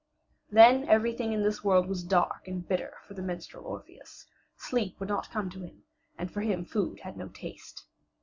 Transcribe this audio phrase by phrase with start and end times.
[0.49, 4.25] Then everything in this world was dark and bitter for the minstrel Orpheus;
[4.57, 5.83] sleep would not come to him,
[6.17, 7.85] and for him food had no taste.